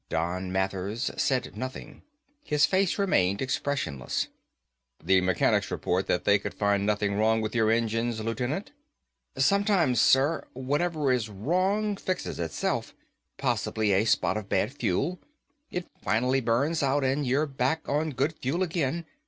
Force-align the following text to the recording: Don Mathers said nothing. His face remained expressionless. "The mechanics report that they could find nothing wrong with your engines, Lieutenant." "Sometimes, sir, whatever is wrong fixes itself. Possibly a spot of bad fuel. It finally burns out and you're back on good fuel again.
Don 0.09 0.51
Mathers 0.51 1.11
said 1.15 1.55
nothing. 1.55 2.01
His 2.43 2.65
face 2.65 2.97
remained 2.97 3.39
expressionless. 3.39 4.29
"The 5.03 5.21
mechanics 5.21 5.69
report 5.69 6.07
that 6.07 6.25
they 6.25 6.39
could 6.39 6.55
find 6.55 6.87
nothing 6.87 7.19
wrong 7.19 7.39
with 7.39 7.53
your 7.53 7.69
engines, 7.69 8.19
Lieutenant." 8.19 8.71
"Sometimes, 9.37 10.01
sir, 10.01 10.47
whatever 10.53 11.11
is 11.11 11.29
wrong 11.29 11.95
fixes 11.97 12.39
itself. 12.39 12.95
Possibly 13.37 13.91
a 13.93 14.05
spot 14.05 14.37
of 14.37 14.49
bad 14.49 14.73
fuel. 14.73 15.19
It 15.69 15.85
finally 16.01 16.41
burns 16.41 16.81
out 16.81 17.03
and 17.03 17.23
you're 17.27 17.45
back 17.45 17.87
on 17.87 18.09
good 18.09 18.33
fuel 18.33 18.63
again. 18.63 19.05